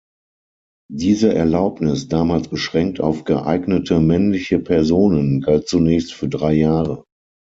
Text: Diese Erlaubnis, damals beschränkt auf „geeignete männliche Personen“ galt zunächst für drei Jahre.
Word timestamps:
Diese 0.91 1.31
Erlaubnis, 1.35 2.07
damals 2.07 2.47
beschränkt 2.47 2.99
auf 2.99 3.23
„geeignete 3.23 3.99
männliche 3.99 4.57
Personen“ 4.57 5.41
galt 5.41 5.67
zunächst 5.67 6.13
für 6.13 6.27
drei 6.27 6.53
Jahre. 6.53 7.03